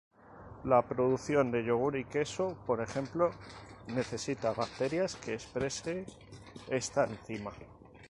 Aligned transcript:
La 0.63 0.81
producción 0.81 1.51
de 1.51 1.63
yogur 1.63 1.95
y 1.95 2.05
queso, 2.05 2.57
por 2.65 2.81
ejemplo, 2.81 3.29
necesita 3.85 4.51
bacterias 4.51 5.15
que 5.15 5.35
expresen 5.35 6.07
esta 6.69 7.03
enzima. 7.03 7.51